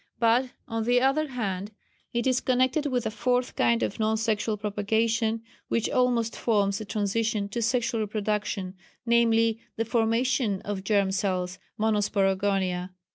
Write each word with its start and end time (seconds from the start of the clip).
But, 0.17 0.49
on 0.67 0.85
the 0.85 0.99
other 0.99 1.27
hand, 1.27 1.73
it 2.11 2.25
is 2.25 2.41
connected 2.41 2.87
with 2.87 3.05
a 3.05 3.11
fourth 3.11 3.55
kind 3.55 3.83
of 3.83 3.99
non 3.99 4.17
sexual 4.17 4.57
propagation, 4.57 5.43
which 5.67 5.91
almost 5.91 6.35
forms 6.35 6.81
a 6.81 6.85
transition 6.85 7.47
to 7.49 7.61
sexual 7.61 8.01
reproduction, 8.01 8.73
namely, 9.05 9.59
the 9.75 9.85
formation 9.85 10.59
of 10.61 10.83
germ 10.83 11.11
cells 11.11 11.59
(Monosporogonia). 11.79 12.89